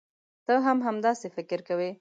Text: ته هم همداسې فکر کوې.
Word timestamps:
ته 0.45 0.53
هم 0.65 0.77
همداسې 0.87 1.27
فکر 1.35 1.59
کوې. 1.67 1.89